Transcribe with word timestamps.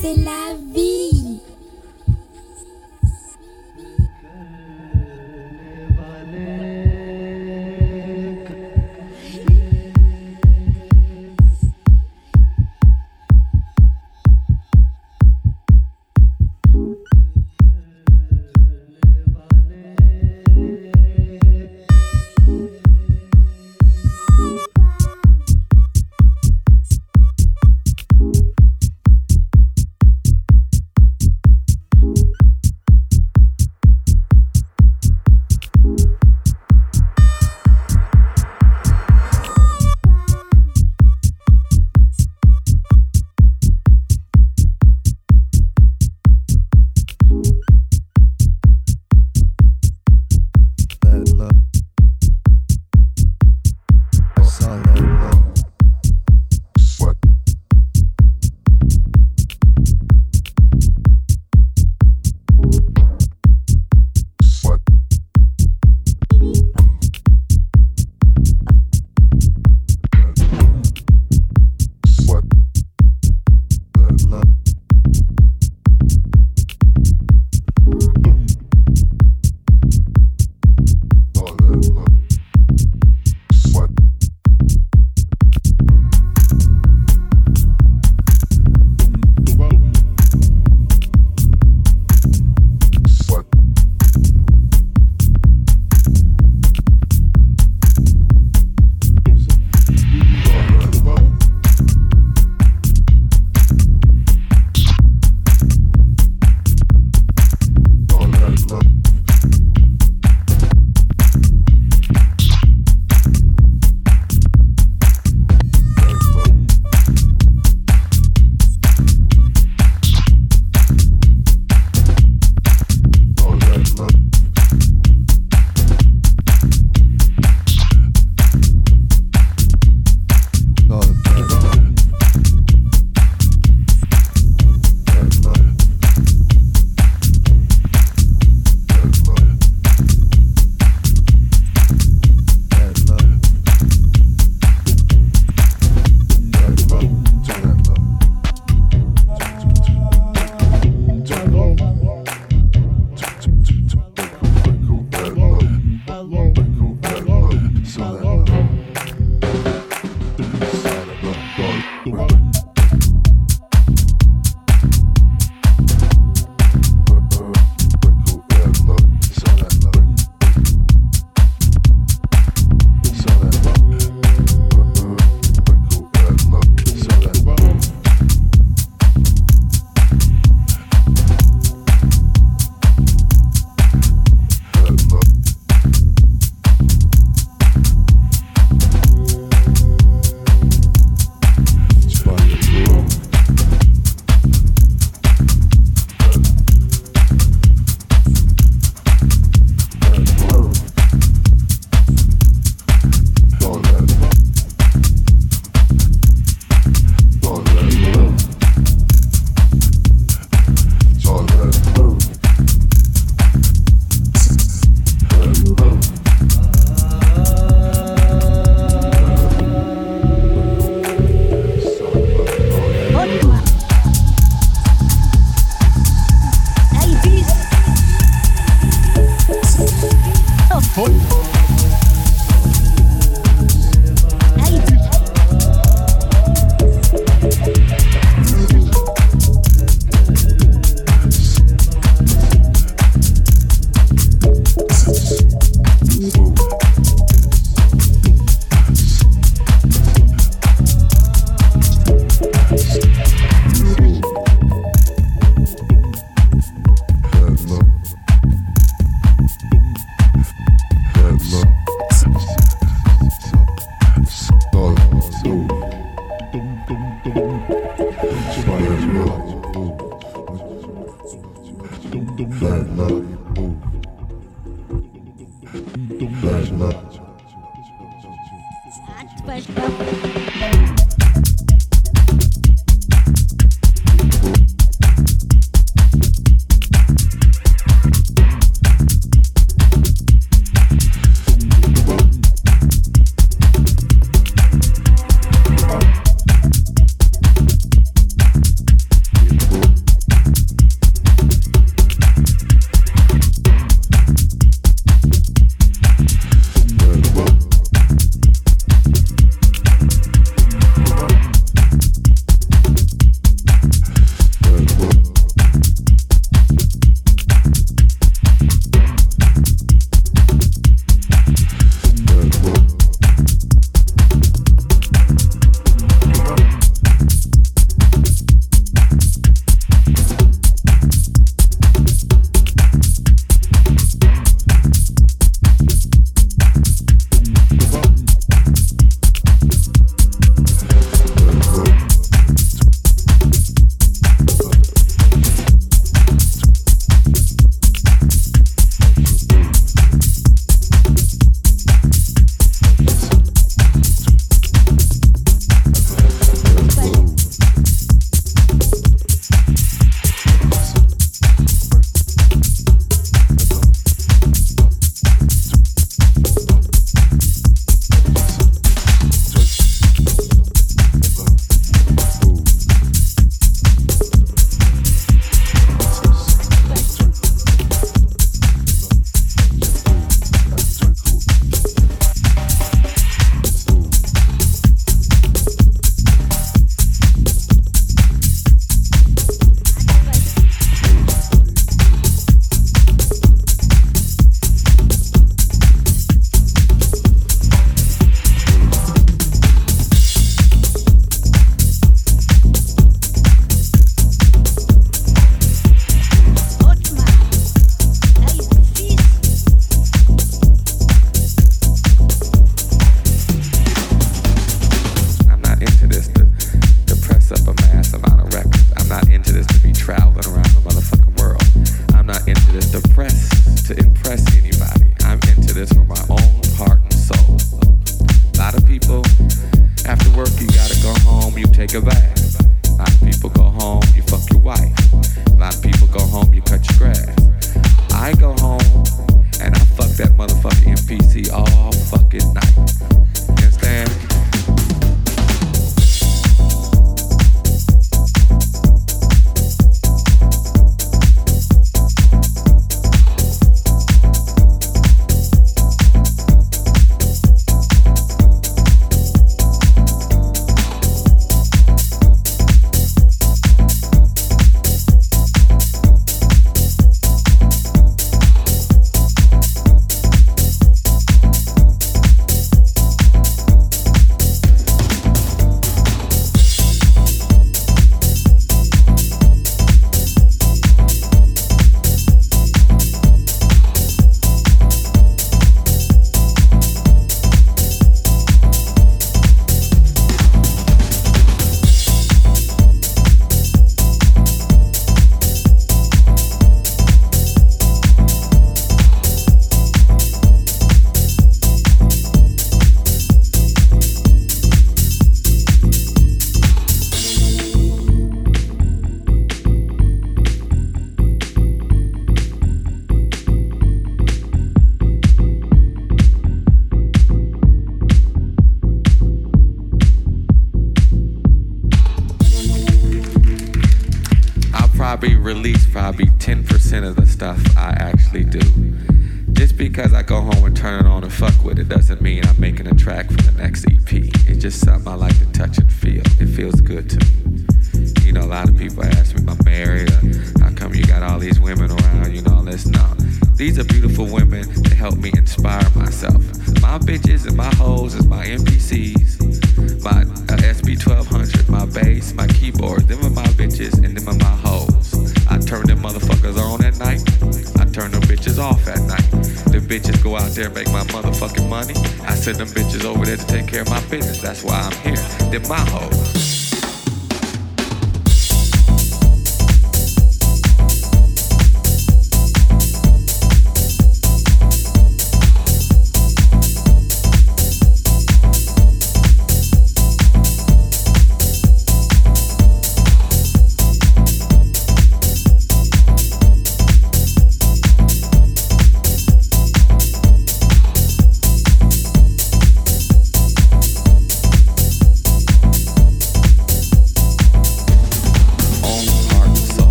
c'est 0.00 0.16
la 0.16 0.54
vie. 0.74 1.19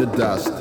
the 0.00 0.06
dust. 0.16 0.59